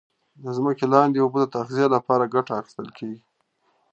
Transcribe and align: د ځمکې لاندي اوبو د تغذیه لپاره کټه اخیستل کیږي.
د 0.43 0.45
ځمکې 0.57 0.85
لاندي 0.93 1.19
اوبو 1.21 1.37
د 1.41 1.45
تغذیه 1.55 1.87
لپاره 1.95 2.29
کټه 2.33 2.53
اخیستل 2.61 2.87
کیږي. 2.97 3.21